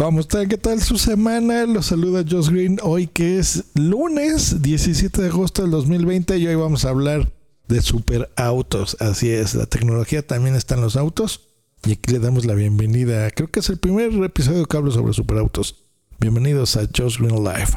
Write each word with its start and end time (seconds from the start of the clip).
¿Cómo 0.00 0.20
están? 0.20 0.48
¿Qué 0.48 0.56
tal 0.56 0.80
su 0.80 0.96
semana? 0.96 1.66
Los 1.66 1.84
saluda 1.84 2.24
Josh 2.26 2.48
Green 2.48 2.78
hoy 2.82 3.06
que 3.06 3.38
es 3.38 3.66
lunes 3.74 4.62
17 4.62 5.20
de 5.20 5.28
agosto 5.28 5.60
del 5.60 5.72
2020 5.72 6.38
y 6.38 6.46
hoy 6.46 6.54
vamos 6.54 6.86
a 6.86 6.88
hablar 6.88 7.30
de 7.68 7.82
superautos. 7.82 8.96
Así 8.98 9.30
es, 9.30 9.54
la 9.54 9.66
tecnología 9.66 10.26
también 10.26 10.56
está 10.56 10.74
en 10.74 10.80
los 10.80 10.96
autos 10.96 11.48
y 11.84 11.92
aquí 11.92 12.12
le 12.12 12.18
damos 12.18 12.46
la 12.46 12.54
bienvenida. 12.54 13.30
Creo 13.32 13.50
que 13.50 13.60
es 13.60 13.68
el 13.68 13.76
primer 13.76 14.10
episodio 14.24 14.64
que 14.64 14.74
hablo 14.74 14.90
sobre 14.90 15.12
superautos. 15.12 15.84
Bienvenidos 16.18 16.78
a 16.78 16.88
Josh 16.96 17.18
Green 17.18 17.44
Live. 17.44 17.76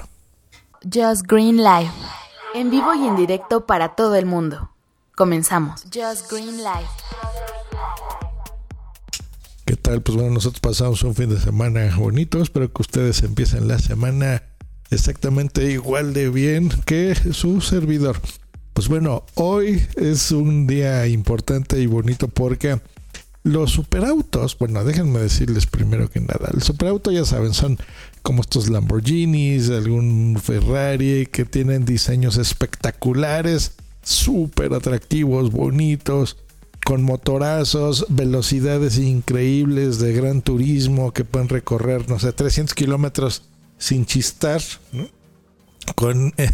Just 0.84 1.28
Green 1.28 1.58
Live. 1.58 1.92
En 2.56 2.72
vivo 2.72 2.94
y 2.94 3.06
en 3.06 3.18
directo 3.18 3.66
para 3.66 3.96
todo 3.96 4.16
el 4.16 4.26
mundo. 4.26 4.70
Comenzamos. 5.18 5.84
Just 5.94 6.32
Green 6.32 6.56
Live. 6.60 6.88
¿Qué 9.66 9.78
tal? 9.78 10.02
Pues 10.02 10.18
bueno, 10.18 10.34
nosotros 10.34 10.60
pasamos 10.60 11.04
un 11.04 11.16
fin 11.16 11.30
de 11.30 11.40
semana 11.40 11.96
bonito. 11.96 12.42
Espero 12.42 12.72
que 12.74 12.82
ustedes 12.82 13.24
empiecen 13.24 13.70
la 13.70 13.80
semana 13.80 14.44
exactamente 14.92 15.72
igual 15.72 16.14
de 16.14 16.30
bien 16.30 16.70
que 16.86 17.16
su 17.32 17.62
servidor. 17.62 18.20
Pues 18.74 18.90
bueno, 18.90 19.26
hoy 19.36 19.82
es 19.96 20.32
un 20.32 20.68
día 20.68 21.08
importante 21.08 21.80
y 21.80 21.86
bonito 21.86 22.28
porque 22.28 22.82
los 23.44 23.72
superautos, 23.72 24.58
bueno, 24.58 24.84
déjenme 24.84 25.20
decirles 25.20 25.66
primero 25.66 26.10
que 26.10 26.20
nada, 26.20 26.50
el 26.54 26.62
superauto 26.62 27.12
ya 27.12 27.24
saben, 27.24 27.54
son 27.54 27.78
como 28.22 28.42
estos 28.42 28.70
Lamborghinis, 28.70 29.70
algún 29.70 30.40
Ferrari 30.44 31.26
que 31.26 31.46
tienen 31.46 31.86
diseños 31.86 32.36
espectaculares, 32.36 33.76
súper 34.02 34.74
atractivos, 34.74 35.52
bonitos, 35.52 36.36
con 36.86 37.04
motorazos, 37.04 38.06
velocidades 38.10 38.98
increíbles 38.98 40.00
de 40.00 40.14
gran 40.14 40.42
turismo 40.42 41.12
que 41.12 41.24
pueden 41.24 41.50
recorrer, 41.50 42.10
no 42.10 42.20
sé, 42.20 42.34
300 42.34 42.74
kilómetros 42.76 43.44
sin 43.78 44.06
chistar, 44.06 44.62
con 45.96 46.34
eh, 46.38 46.50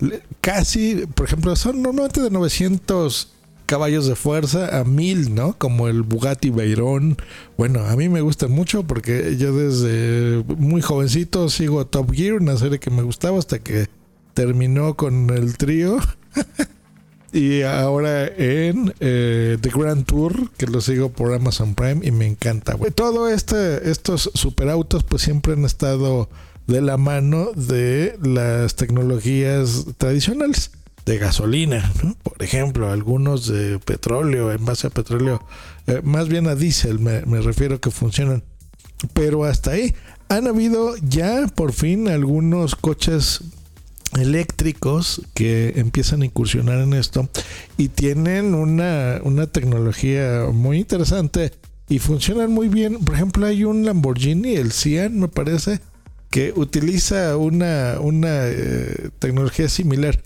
casi, 0.40 1.06
por 1.14 1.26
ejemplo, 1.26 1.56
son 1.56 1.82
normalmente 1.82 2.20
de 2.20 2.30
900 2.30 3.32
caballos 3.66 4.06
de 4.06 4.14
fuerza 4.14 4.78
a 4.78 4.84
1000, 4.84 5.34
¿no? 5.34 5.58
Como 5.58 5.88
el 5.88 6.02
Bugatti 6.02 6.50
Veyron. 6.50 7.16
Bueno, 7.58 7.84
a 7.84 7.96
mí 7.96 8.08
me 8.08 8.20
gusta 8.20 8.46
mucho 8.46 8.84
porque 8.84 9.36
yo 9.36 9.54
desde 9.54 10.44
muy 10.56 10.80
jovencito 10.80 11.48
sigo 11.50 11.86
Top 11.86 12.12
Gear, 12.12 12.34
una 12.34 12.56
serie 12.56 12.78
que 12.78 12.90
me 12.90 13.02
gustaba 13.02 13.38
hasta 13.38 13.58
que 13.58 13.88
terminó 14.34 14.94
con 14.94 15.30
el 15.30 15.56
trío. 15.56 15.98
Y 17.36 17.64
ahora 17.64 18.26
en 18.28 18.94
eh, 18.98 19.58
The 19.60 19.68
Grand 19.68 20.06
Tour, 20.06 20.50
que 20.56 20.66
lo 20.66 20.80
sigo 20.80 21.12
por 21.12 21.34
Amazon 21.34 21.74
Prime 21.74 22.00
y 22.02 22.10
me 22.10 22.26
encanta. 22.26 22.78
Todo 22.94 23.28
este, 23.28 23.90
estos 23.90 24.30
superautos 24.32 25.04
pues 25.04 25.20
siempre 25.20 25.52
han 25.52 25.66
estado 25.66 26.30
de 26.66 26.80
la 26.80 26.96
mano 26.96 27.52
de 27.54 28.18
las 28.22 28.74
tecnologías 28.76 29.84
tradicionales 29.98 30.70
de 31.04 31.18
gasolina, 31.18 31.92
por 32.22 32.42
ejemplo, 32.42 32.90
algunos 32.90 33.46
de 33.46 33.80
petróleo, 33.80 34.50
en 34.50 34.64
base 34.64 34.86
a 34.86 34.90
petróleo, 34.90 35.44
eh, 35.86 36.00
más 36.02 36.28
bien 36.28 36.48
a 36.48 36.54
diésel 36.54 36.98
me, 36.98 37.20
me 37.26 37.42
refiero 37.42 37.82
que 37.82 37.90
funcionan. 37.90 38.44
Pero 39.12 39.44
hasta 39.44 39.72
ahí 39.72 39.94
han 40.30 40.46
habido 40.46 40.96
ya 40.96 41.46
por 41.54 41.74
fin 41.74 42.08
algunos 42.08 42.74
coches 42.76 43.42
eléctricos 44.16 45.22
que 45.34 45.74
empiezan 45.76 46.22
a 46.22 46.26
incursionar 46.26 46.78
en 46.80 46.92
esto 46.92 47.28
y 47.76 47.88
tienen 47.88 48.54
una, 48.54 49.20
tecnología 49.52 50.46
muy 50.52 50.78
interesante 50.78 51.52
y 51.88 51.98
funcionan 51.98 52.52
muy 52.52 52.68
bien. 52.68 53.04
Por 53.04 53.14
ejemplo, 53.14 53.46
hay 53.46 53.64
un 53.64 53.84
Lamborghini, 53.84 54.56
el 54.56 54.72
Cian, 54.72 55.18
me 55.18 55.28
parece, 55.28 55.80
que 56.30 56.52
utiliza 56.56 57.36
una, 57.36 57.96
una 58.00 58.46
eh, 58.46 59.10
tecnología 59.18 59.68
similar. 59.68 60.20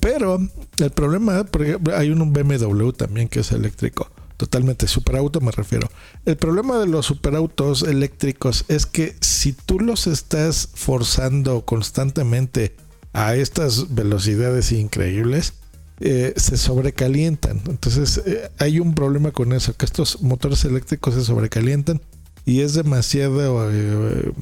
Pero 0.00 0.38
el 0.78 0.90
problema, 0.90 1.44
por 1.44 1.64
hay 1.94 2.10
un 2.10 2.32
BMW 2.32 2.90
también 2.90 3.28
que 3.28 3.40
es 3.40 3.52
eléctrico. 3.52 4.10
Totalmente 4.36 4.88
superauto 4.88 5.40
me 5.40 5.52
refiero. 5.52 5.88
El 6.24 6.36
problema 6.36 6.78
de 6.78 6.88
los 6.88 7.06
superautos 7.06 7.84
eléctricos 7.84 8.64
es 8.66 8.86
que 8.86 9.14
si 9.20 9.52
tú 9.52 9.78
los 9.78 10.08
estás 10.08 10.68
forzando 10.74 11.64
constantemente 11.64 12.74
a 13.12 13.34
estas 13.36 13.94
velocidades 13.94 14.72
increíbles, 14.72 15.54
eh, 16.00 16.34
se 16.36 16.56
sobrecalientan. 16.56 17.60
Entonces 17.68 18.20
eh, 18.26 18.50
hay 18.58 18.80
un 18.80 18.94
problema 18.94 19.30
con 19.30 19.52
eso, 19.52 19.76
que 19.76 19.84
estos 19.84 20.20
motores 20.22 20.64
eléctricos 20.64 21.14
se 21.14 21.22
sobrecalientan 21.22 22.00
y 22.44 22.62
es 22.62 22.74
demasiado 22.74 23.70
eh, 23.70 24.32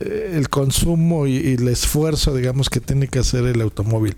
el 0.00 0.48
consumo 0.48 1.26
y, 1.26 1.52
el 1.52 1.68
esfuerzo, 1.68 2.34
digamos, 2.34 2.68
que 2.68 2.80
tiene 2.80 3.06
que 3.06 3.20
hacer 3.20 3.44
el 3.44 3.60
automóvil. 3.60 4.16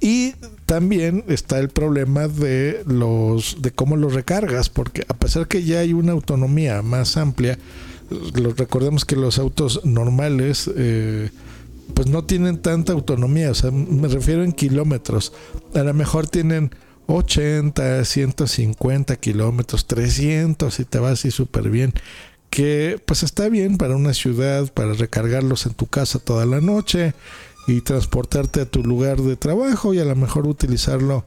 Y 0.00 0.32
también 0.66 1.22
está 1.28 1.60
el 1.60 1.68
problema 1.68 2.26
de 2.26 2.82
los 2.86 3.60
de 3.60 3.70
cómo 3.70 3.96
los 3.96 4.14
recargas, 4.14 4.68
porque 4.68 5.04
a 5.06 5.14
pesar 5.14 5.46
que 5.46 5.62
ya 5.62 5.80
hay 5.80 5.92
una 5.92 6.10
autonomía 6.10 6.82
más 6.82 7.16
amplia, 7.16 7.56
recordemos 8.56 9.04
que 9.04 9.14
los 9.14 9.38
autos 9.38 9.84
normales 9.84 10.68
pues 12.02 12.12
no 12.12 12.24
tienen 12.24 12.60
tanta 12.60 12.92
autonomía, 12.92 13.52
o 13.52 13.54
sea, 13.54 13.70
me 13.70 14.08
refiero 14.08 14.42
en 14.42 14.50
kilómetros. 14.50 15.32
A 15.72 15.84
lo 15.84 15.94
mejor 15.94 16.26
tienen 16.26 16.74
80, 17.06 18.04
150 18.04 19.14
kilómetros, 19.18 19.86
300 19.86 20.74
si 20.74 20.84
te 20.84 20.98
vas 20.98 21.12
así 21.12 21.30
súper 21.30 21.70
bien. 21.70 21.94
Que 22.50 23.00
pues 23.06 23.22
está 23.22 23.48
bien 23.48 23.78
para 23.78 23.94
una 23.94 24.14
ciudad, 24.14 24.72
para 24.72 24.94
recargarlos 24.94 25.64
en 25.66 25.74
tu 25.74 25.86
casa 25.86 26.18
toda 26.18 26.44
la 26.44 26.60
noche 26.60 27.14
y 27.68 27.82
transportarte 27.82 28.62
a 28.62 28.66
tu 28.66 28.82
lugar 28.82 29.20
de 29.20 29.36
trabajo 29.36 29.94
y 29.94 30.00
a 30.00 30.04
lo 30.04 30.16
mejor 30.16 30.48
utilizarlo, 30.48 31.24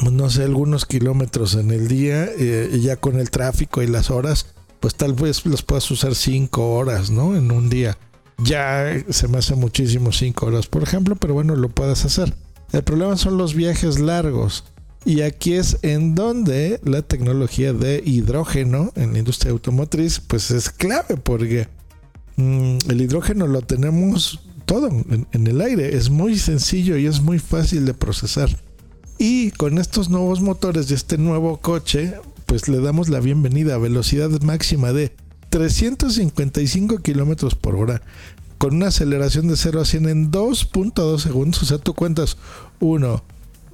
pues, 0.00 0.12
no 0.12 0.30
sé, 0.30 0.44
algunos 0.44 0.86
kilómetros 0.86 1.56
en 1.56 1.72
el 1.72 1.88
día 1.88 2.26
eh, 2.26 2.70
y 2.72 2.78
ya 2.78 2.94
con 2.94 3.18
el 3.18 3.32
tráfico 3.32 3.82
y 3.82 3.88
las 3.88 4.12
horas, 4.12 4.54
pues 4.78 4.94
tal 4.94 5.14
vez 5.14 5.44
los 5.44 5.62
puedas 5.64 5.90
usar 5.90 6.14
5 6.14 6.76
horas, 6.76 7.10
¿no? 7.10 7.34
En 7.34 7.50
un 7.50 7.68
día 7.68 7.98
ya 8.38 9.04
se 9.08 9.28
me 9.28 9.38
hace 9.38 9.54
muchísimo 9.54 10.12
5 10.12 10.46
horas, 10.46 10.66
por 10.66 10.82
ejemplo, 10.82 11.16
pero 11.16 11.34
bueno, 11.34 11.56
lo 11.56 11.68
puedes 11.68 12.04
hacer. 12.04 12.34
El 12.72 12.82
problema 12.82 13.16
son 13.16 13.38
los 13.38 13.54
viajes 13.54 14.00
largos. 14.00 14.64
Y 15.04 15.20
aquí 15.20 15.52
es 15.52 15.78
en 15.82 16.14
donde 16.14 16.80
la 16.82 17.02
tecnología 17.02 17.72
de 17.72 18.02
hidrógeno 18.04 18.90
en 18.96 19.12
la 19.12 19.18
industria 19.18 19.52
automotriz 19.52 20.18
pues 20.18 20.50
es 20.50 20.70
clave 20.70 21.18
porque 21.18 21.68
mm, 22.36 22.78
el 22.88 23.00
hidrógeno 23.02 23.46
lo 23.46 23.60
tenemos 23.60 24.40
todo 24.64 24.88
en, 24.88 25.26
en, 25.30 25.46
el 25.46 25.60
aire. 25.60 25.94
Es 25.94 26.08
muy 26.08 26.38
sencillo 26.38 26.96
y 26.96 27.06
es 27.06 27.20
muy 27.20 27.38
fácil 27.38 27.84
de 27.84 27.92
procesar. 27.92 28.48
Y 29.18 29.50
con 29.52 29.78
estos 29.78 30.08
nuevos 30.08 30.40
motores 30.40 30.88
de 30.88 30.94
este 30.94 31.18
nuevo 31.18 31.58
coche 31.58 32.14
pues 32.46 32.68
le 32.68 32.80
damos 32.80 33.08
la 33.08 33.20
bienvenida 33.20 33.74
a 33.74 33.78
velocidad 33.78 34.30
máxima 34.40 34.92
de 34.92 35.12
355 35.54 36.98
kilómetros 36.98 37.54
por 37.54 37.76
hora 37.76 38.02
con 38.58 38.74
una 38.74 38.88
aceleración 38.88 39.46
de 39.46 39.56
0 39.56 39.82
a 39.82 39.84
100 39.84 40.08
en 40.08 40.32
2.2 40.32 41.20
segundos. 41.20 41.62
O 41.62 41.66
sea, 41.66 41.78
tú 41.78 41.94
cuentas 41.94 42.36
1, 42.80 43.22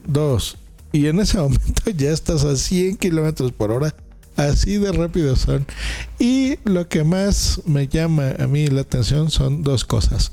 2 0.06 0.56
y 0.92 1.06
en 1.06 1.20
ese 1.20 1.38
momento 1.40 1.90
ya 1.96 2.10
estás 2.10 2.44
a 2.44 2.54
100 2.54 2.98
kilómetros 2.98 3.52
por 3.52 3.70
hora. 3.70 3.94
Así 4.36 4.76
de 4.76 4.92
rápido 4.92 5.36
son. 5.36 5.64
Y 6.18 6.58
lo 6.64 6.86
que 6.86 7.02
más 7.02 7.62
me 7.64 7.88
llama 7.88 8.34
a 8.38 8.46
mí 8.46 8.66
la 8.66 8.82
atención 8.82 9.30
son 9.30 9.62
dos 9.62 9.86
cosas. 9.86 10.32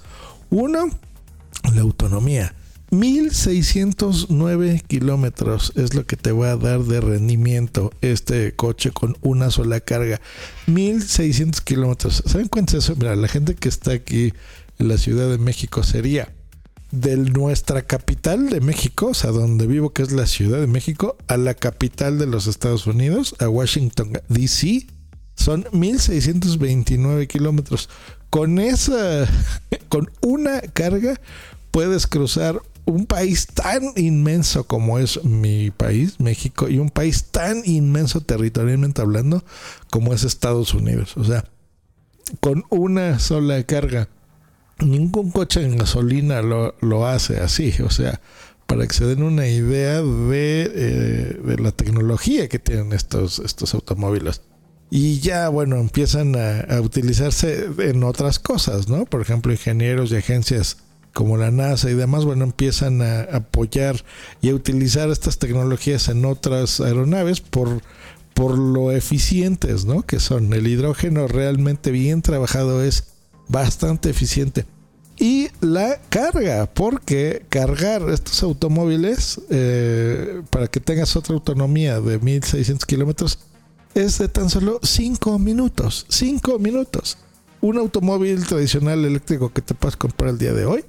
Uno, 0.49 0.89
la 1.73 1.79
autonomía. 1.79 2.53
1609 2.89 4.81
kilómetros 4.87 5.73
es 5.75 5.93
lo 5.93 6.05
que 6.05 6.15
te 6.15 6.31
va 6.31 6.51
a 6.51 6.57
dar 6.57 6.83
de 6.83 7.01
rendimiento 7.01 7.91
este 8.01 8.55
coche 8.55 8.91
con 8.91 9.17
una 9.21 9.51
sola 9.51 9.81
carga. 9.81 10.21
1600 10.67 11.59
kilómetros. 11.61 12.23
¿Saben 12.25 12.47
cuánto 12.47 12.77
es 12.77 12.85
eso? 12.85 12.95
Mira, 12.95 13.15
la 13.17 13.27
gente 13.27 13.55
que 13.55 13.67
está 13.67 13.91
aquí 13.91 14.33
en 14.79 14.87
la 14.87 14.97
Ciudad 14.97 15.29
de 15.29 15.37
México 15.37 15.83
sería 15.83 16.33
de 16.91 17.17
nuestra 17.17 17.81
capital 17.81 18.49
de 18.49 18.61
México, 18.61 19.07
o 19.07 19.13
sea, 19.13 19.31
donde 19.31 19.67
vivo, 19.67 19.91
que 19.91 20.03
es 20.03 20.13
la 20.13 20.25
Ciudad 20.25 20.59
de 20.59 20.67
México, 20.67 21.17
a 21.27 21.35
la 21.35 21.53
capital 21.53 22.17
de 22.17 22.27
los 22.27 22.47
Estados 22.47 22.87
Unidos, 22.87 23.35
a 23.39 23.49
Washington, 23.49 24.21
D.C., 24.29 24.87
son 25.35 25.67
1629 25.71 27.27
kilómetros. 27.27 27.89
Con 28.29 28.59
esa, 28.59 29.27
con 29.89 30.09
una 30.21 30.61
carga, 30.61 31.19
puedes 31.71 32.07
cruzar 32.07 32.61
un 32.87 33.05
país 33.05 33.47
tan 33.47 33.91
inmenso 33.97 34.65
como 34.65 34.97
es 34.97 35.23
mi 35.25 35.71
país, 35.71 36.19
México, 36.19 36.69
y 36.69 36.79
un 36.79 36.89
país 36.89 37.25
tan 37.25 37.61
inmenso 37.65 38.21
territorialmente 38.21 39.01
hablando 39.01 39.43
como 39.89 40.13
es 40.13 40.23
Estados 40.23 40.73
Unidos. 40.73 41.17
O 41.17 41.23
sea, 41.25 41.43
con 42.39 42.63
una 42.69 43.19
sola 43.19 43.61
carga. 43.63 44.07
Ningún 44.79 45.31
coche 45.31 45.65
en 45.65 45.77
gasolina 45.77 46.41
lo, 46.41 47.07
hace 47.07 47.41
así. 47.41 47.73
O 47.83 47.89
sea, 47.89 48.21
para 48.67 48.87
que 48.87 48.93
se 48.93 49.05
den 49.05 49.21
una 49.23 49.47
idea 49.47 50.01
de, 50.01 50.71
eh, 50.73 51.55
la 51.59 51.71
tecnología 51.73 52.47
que 52.47 52.59
tienen 52.59 52.93
estos, 52.93 53.39
estos 53.39 53.73
automóviles. 53.73 54.41
y 54.89 55.19
ya, 55.19 55.49
bueno, 55.49 55.75
empiezan 55.75 56.35
a, 56.37 56.79
utilizarse 56.79 57.69
en 57.79 58.03
otras 58.05 58.39
cosas, 58.39 58.87
¿no? 58.87 59.03
Por 59.05 59.21
ejemplo, 59.21 59.51
ingenieros 59.51 60.11
y 60.11 60.15
agencias 60.15 60.77
como 61.13 61.37
la 61.37 61.51
NASA 61.51 61.89
y 61.89 61.93
demás, 61.93 62.25
bueno, 62.25 62.43
empiezan 62.43 63.01
a 63.01 63.21
apoyar 63.21 64.03
y 64.41 64.49
a 64.49 64.55
utilizar 64.55 65.09
estas 65.09 65.39
tecnologías 65.39 66.09
en 66.09 66.25
otras 66.25 66.79
aeronaves 66.79 67.41
por, 67.41 67.81
por 68.33 68.57
lo 68.57 68.91
eficientes, 68.91 69.85
¿no? 69.85 70.03
Que 70.03 70.19
son. 70.19 70.53
El 70.53 70.67
hidrógeno 70.67 71.27
realmente 71.27 71.91
bien 71.91 72.21
trabajado 72.21 72.83
es 72.83 73.05
bastante 73.47 74.09
eficiente. 74.09 74.65
Y 75.19 75.47
la 75.61 75.99
carga, 76.09 76.67
porque 76.71 77.43
cargar 77.49 78.07
estos 78.09 78.43
automóviles 78.43 79.41
eh, 79.49 80.43
para 80.51 80.67
que 80.67 80.79
tengas 80.79 81.15
otra 81.15 81.33
autonomía 81.33 81.99
de 81.99 82.19
1600 82.19 82.85
kilómetros 82.85 83.39
es 83.95 84.19
de 84.19 84.27
tan 84.27 84.49
solo 84.49 84.79
5 84.83 85.39
minutos. 85.39 86.05
5 86.09 86.59
minutos. 86.59 87.17
Un 87.61 87.77
automóvil 87.77 88.45
tradicional 88.45 89.03
eléctrico 89.05 89.51
que 89.51 89.63
te 89.63 89.73
puedes 89.73 89.97
comprar 89.97 90.29
el 90.29 90.37
día 90.37 90.53
de 90.53 90.67
hoy, 90.67 90.85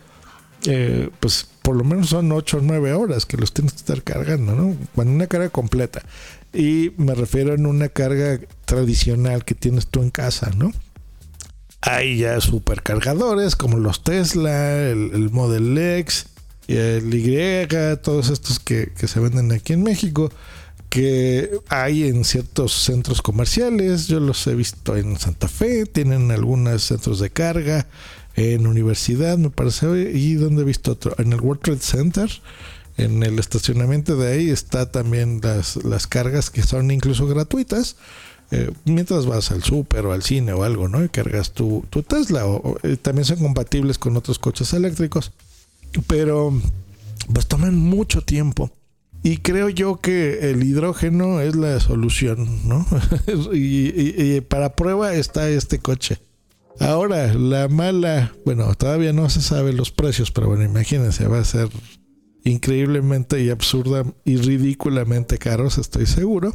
pues 1.20 1.46
por 1.62 1.76
lo 1.76 1.84
menos 1.84 2.08
son 2.10 2.32
8 2.32 2.58
o 2.58 2.60
9 2.62 2.92
horas 2.92 3.26
que 3.26 3.36
los 3.36 3.52
tienes 3.52 3.72
que 3.72 3.78
estar 3.78 4.02
cargando, 4.02 4.54
¿no? 4.54 4.76
Con 4.94 5.08
una 5.08 5.26
carga 5.26 5.50
completa. 5.50 6.02
Y 6.52 6.92
me 6.96 7.14
refiero 7.14 7.54
en 7.54 7.66
una 7.66 7.88
carga 7.88 8.40
tradicional 8.64 9.44
que 9.44 9.54
tienes 9.54 9.86
tú 9.86 10.02
en 10.02 10.10
casa, 10.10 10.50
¿no? 10.56 10.72
Hay 11.80 12.18
ya 12.18 12.40
supercargadores 12.40 13.54
como 13.54 13.78
los 13.78 14.02
Tesla, 14.02 14.80
el, 14.88 15.30
Model 15.30 15.76
X, 15.76 16.26
el 16.66 17.14
Y, 17.14 17.66
todos 18.02 18.30
estos 18.30 18.58
que, 18.58 18.92
que 18.98 19.06
se 19.06 19.20
venden 19.20 19.52
aquí 19.52 19.74
en 19.74 19.82
México 19.82 20.30
que 20.88 21.60
hay 21.68 22.04
en 22.04 22.24
ciertos 22.24 22.72
centros 22.72 23.22
comerciales. 23.22 24.06
Yo 24.06 24.20
los 24.20 24.46
he 24.46 24.54
visto 24.54 24.96
en 24.96 25.18
Santa 25.18 25.48
Fe, 25.48 25.86
tienen 25.86 26.30
algunos 26.30 26.82
centros 26.82 27.20
de 27.20 27.30
carga, 27.30 27.86
en 28.38 28.66
universidad, 28.66 29.36
me 29.38 29.50
parece, 29.50 30.12
y 30.14 30.34
donde 30.34 30.62
he 30.62 30.64
visto 30.64 30.92
otro, 30.92 31.14
en 31.18 31.32
el 31.32 31.40
World 31.40 31.62
Trade 31.62 31.80
Center. 31.80 32.30
En 32.96 33.22
el 33.22 33.38
estacionamiento 33.38 34.16
de 34.16 34.32
ahí 34.32 34.50
está 34.50 34.90
también 34.90 35.40
las, 35.42 35.76
las 35.84 36.06
cargas 36.06 36.50
que 36.50 36.62
son 36.62 36.90
incluso 36.90 37.26
gratuitas. 37.26 37.96
Eh, 38.50 38.70
mientras 38.86 39.26
vas 39.26 39.50
al 39.50 39.62
súper 39.62 40.06
o 40.06 40.12
al 40.12 40.22
cine 40.22 40.52
o 40.52 40.64
algo, 40.64 40.88
¿no? 40.88 41.04
Y 41.04 41.08
cargas 41.08 41.52
tu, 41.52 41.84
tu 41.90 42.02
Tesla. 42.02 42.44
Eh, 42.82 42.96
también 42.96 43.24
son 43.24 43.38
compatibles 43.38 43.98
con 43.98 44.16
otros 44.16 44.38
coches 44.38 44.72
eléctricos. 44.72 45.32
Pero 46.06 46.52
pues 47.32 47.46
toman 47.46 47.76
mucho 47.76 48.22
tiempo. 48.22 48.70
Y 49.22 49.38
creo 49.38 49.68
yo 49.68 50.00
que 50.00 50.50
el 50.50 50.62
hidrógeno 50.62 51.40
es 51.40 51.56
la 51.56 51.80
solución, 51.80 52.68
¿no? 52.68 52.86
y, 53.52 54.40
para 54.42 54.76
prueba 54.76 55.14
está 55.14 55.48
este 55.50 55.80
coche. 55.80 56.18
Ahora, 56.80 57.34
la 57.34 57.68
mala, 57.68 58.32
bueno, 58.44 58.72
todavía 58.74 59.12
no 59.12 59.28
se 59.30 59.40
sabe 59.42 59.72
los 59.72 59.90
precios, 59.90 60.30
pero 60.30 60.48
bueno, 60.48 60.64
imagínense, 60.64 61.26
va 61.26 61.40
a 61.40 61.44
ser 61.44 61.68
increíblemente 62.44 63.42
y 63.42 63.50
absurda 63.50 64.04
y 64.24 64.36
ridículamente 64.36 65.38
caros, 65.38 65.78
estoy 65.78 66.06
seguro. 66.06 66.54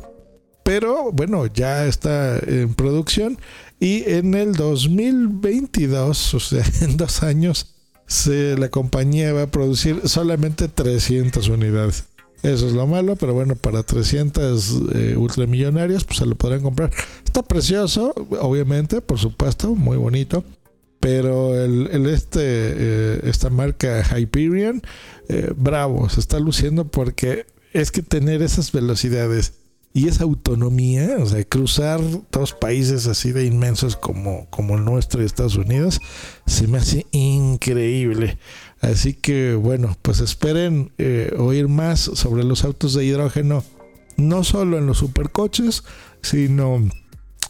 Pero 0.63 1.11
bueno, 1.11 1.45
ya 1.47 1.85
está 1.85 2.39
en 2.39 2.73
producción 2.73 3.37
y 3.79 4.09
en 4.09 4.33
el 4.33 4.53
2022, 4.53 6.33
o 6.33 6.39
sea, 6.39 6.63
en 6.81 6.95
dos 6.95 7.21
años, 7.21 7.75
la 8.25 8.69
compañía 8.69 9.33
va 9.33 9.43
a 9.43 9.51
producir 9.51 10.07
solamente 10.07 10.69
300 10.69 11.49
unidades. 11.49 12.05
Eso 12.43 12.67
es 12.67 12.73
lo 12.73 12.85
malo, 12.85 13.15
pero 13.15 13.33
bueno, 13.33 13.55
para 13.55 13.83
300 13.83 14.81
eh, 14.93 15.15
ultramillonarios, 15.17 16.03
pues 16.03 16.19
se 16.19 16.25
lo 16.25 16.35
podrán 16.35 16.61
comprar. 16.61 16.91
Está 17.23 17.41
precioso, 17.41 18.13
obviamente, 18.41 18.99
por 18.99 19.17
supuesto, 19.17 19.75
muy 19.75 19.95
bonito. 19.97 20.43
Pero 20.99 21.61
el, 21.61 22.05
este, 22.05 22.39
eh, 22.41 23.19
esta 23.23 23.49
marca 23.49 24.03
Hyperion, 24.17 24.81
eh, 25.27 25.51
bravo, 25.55 26.07
se 26.09 26.21
está 26.21 26.39
luciendo 26.39 26.87
porque 26.87 27.45
es 27.73 27.91
que 27.91 28.01
tener 28.01 28.41
esas 28.41 28.71
velocidades 28.71 29.53
y 29.93 30.07
esa 30.07 30.23
autonomía, 30.23 31.17
o 31.19 31.25
sea, 31.25 31.43
cruzar 31.43 32.01
dos 32.31 32.53
países 32.53 33.05
así 33.05 33.31
de 33.31 33.45
inmensos 33.45 33.95
como, 33.95 34.47
como 34.49 34.75
el 34.75 34.85
nuestro 34.85 35.21
y 35.21 35.25
Estados 35.25 35.55
Unidos, 35.55 35.99
se 36.47 36.67
me 36.67 36.79
hace 36.79 37.05
increíble. 37.11 38.37
Así 38.83 39.13
que 39.13 39.55
bueno, 39.55 39.95
pues 40.01 40.19
esperen 40.19 40.91
eh, 40.97 41.33
oír 41.39 41.69
más 41.69 42.01
sobre 42.01 42.43
los 42.43 42.65
autos 42.65 42.93
de 42.93 43.05
hidrógeno, 43.05 43.63
no 44.17 44.43
solo 44.43 44.77
en 44.77 44.87
los 44.87 44.97
supercoches, 44.97 45.85
sino 46.21 46.75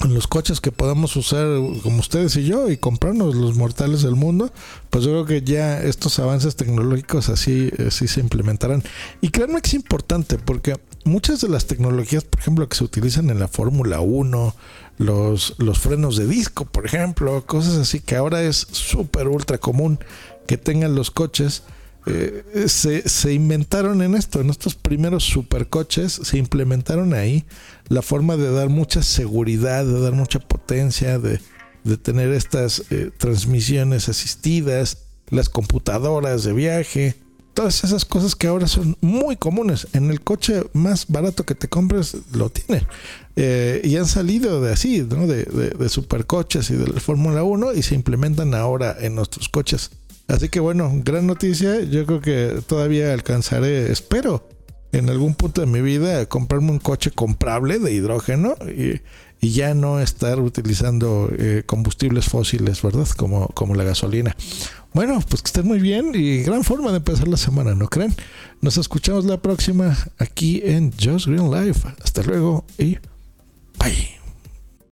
en 0.06 0.14
los 0.14 0.28
coches 0.28 0.62
que 0.62 0.72
podamos 0.72 1.16
usar 1.16 1.48
como 1.82 2.00
ustedes 2.00 2.36
y 2.36 2.46
yo 2.46 2.70
y 2.70 2.78
comprarnos 2.78 3.34
los 3.34 3.56
mortales 3.56 4.04
del 4.04 4.16
mundo, 4.16 4.52
pues 4.92 5.06
yo 5.06 5.12
creo 5.12 5.26
que 5.26 5.42
ya 5.42 5.82
estos 5.82 6.20
avances 6.20 6.56
tecnológicos 6.56 7.30
así, 7.30 7.72
así 7.86 8.08
se 8.08 8.20
implementarán. 8.20 8.84
Y 9.22 9.30
créanme 9.30 9.62
que 9.62 9.70
es 9.70 9.74
importante 9.74 10.38
porque 10.38 10.76
muchas 11.04 11.42
de 11.42 11.50
las 11.50 11.66
tecnologías, 11.66 12.26
por 12.26 12.42
ejemplo, 12.42 12.70
que 12.70 12.78
se 12.78 12.84
utilizan 12.84 13.32
en 13.32 13.40
la 13.40 13.48
Fórmula 13.48 14.02
1, 14.02 14.56
los, 15.00 15.56
los 15.58 15.80
frenos 15.80 16.16
de 16.18 16.28
disco, 16.28 16.66
por 16.66 16.86
ejemplo, 16.86 17.44
cosas 17.48 17.78
así 17.78 18.00
que 18.00 18.16
ahora 18.16 18.44
es 18.44 18.68
súper 18.72 19.28
ultra 19.28 19.58
común 19.58 20.00
que 20.48 20.58
tengan 20.58 20.96
los 20.96 21.12
coches, 21.12 21.64
eh, 22.06 22.66
se, 22.68 23.08
se, 23.08 23.34
inventaron 23.34 24.02
en 24.02 24.16
esto, 24.16 24.42
en 24.42 24.50
estos 24.50 24.76
primeros 24.76 25.24
supercoches, 25.24 26.12
se 26.12 26.38
implementaron 26.38 27.14
ahí 27.14 27.46
la 27.88 28.02
forma 28.02 28.36
de 28.36 28.52
dar 28.52 28.70
mucha 28.70 29.04
seguridad, 29.04 29.86
de 29.86 30.02
dar 30.02 30.12
mucha 30.12 30.40
potencia, 30.40 31.18
de, 31.18 31.40
de 31.84 31.98
tener 31.98 32.32
estas 32.34 32.84
eh, 32.90 33.10
transmisiones 33.18 34.10
asistidas, 34.10 34.98
las 35.30 35.48
computadoras 35.48 36.44
de 36.44 36.52
viaje, 36.52 37.16
todas 37.54 37.84
esas 37.84 38.04
cosas 38.04 38.36
que 38.36 38.48
ahora 38.48 38.68
son 38.68 38.98
muy 39.00 39.38
comunes. 39.38 39.88
En 39.94 40.12
el 40.12 40.22
coche 40.22 40.64
más 40.74 41.08
barato 41.08 41.46
que 41.46 41.56
te 41.56 41.70
compres 41.70 42.18
lo 42.34 42.50
tiene. 42.50 42.86
Eh, 43.36 43.82
y 43.84 43.96
han 43.96 44.08
salido 44.08 44.62
de 44.62 44.74
así, 44.74 45.02
de, 45.02 45.46
de, 45.46 45.70
de 45.70 45.90
supercoches 45.90 46.70
y 46.70 46.76
de 46.76 46.88
la 46.88 47.00
Fórmula 47.00 47.44
1 47.44 47.74
y 47.74 47.84
se 47.84 47.96
implementan 47.96 48.54
ahora 48.54 48.96
en 49.00 49.16
nuestros 49.16 49.50
coches. 49.50 49.92
Así 50.28 50.50
que 50.50 50.60
bueno, 50.60 50.92
gran 51.04 51.28
noticia. 51.28 51.82
Yo 51.82 52.06
creo 52.06 52.22
que 52.22 52.62
todavía 52.66 53.14
alcanzaré, 53.14 53.92
espero, 53.92 54.48
en 54.92 55.10
algún 55.10 55.36
punto 55.36 55.62
de 55.62 55.68
mi 55.68 55.82
vida 55.82 56.26
comprarme 56.28 56.72
un 56.72 56.80
coche 56.80 57.12
comprable 57.12 57.80
de 57.80 57.92
hidrógeno 57.92 58.56
y, 58.68 59.02
ya 59.46 59.74
no 59.74 60.00
estar 60.00 60.40
utilizando 60.40 61.30
eh, 61.38 61.64
combustibles 61.66 62.28
fósiles, 62.30 62.82
¿verdad? 62.82 63.06
Como, 63.10 63.50
como 63.50 63.76
la 63.76 63.84
gasolina. 63.84 64.38
Bueno, 64.94 65.20
pues 65.28 65.42
que 65.42 65.48
estén 65.48 65.68
muy 65.68 65.80
bien 65.80 66.12
y 66.14 66.44
gran 66.44 66.64
forma 66.64 66.92
de 66.92 66.98
empezar 66.98 67.28
la 67.28 67.36
semana, 67.36 67.76
¿no 67.76 67.90
creen? 67.90 68.16
Nos 68.62 68.78
escuchamos 68.78 69.26
la 69.26 69.42
próxima 69.42 69.98
aquí 70.18 70.62
en 70.64 70.94
Just 70.94 71.28
Green 71.28 71.52
Life. 71.52 71.86
Hasta 72.02 72.24
luego 72.24 72.64
y 72.78 73.00
bye. 73.80 74.23